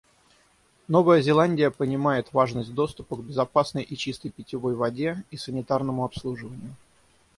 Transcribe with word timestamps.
Новая 0.87 1.21
Зеландия 1.21 1.69
понимает 1.69 2.33
важность 2.33 2.73
доступа 2.73 3.17
к 3.17 3.23
безопасной 3.23 3.83
и 3.83 3.95
чистой 3.95 4.31
питьевой 4.31 4.73
воде 4.73 5.23
и 5.29 5.37
санитарному 5.37 6.03
обслуживанию. 6.03 6.75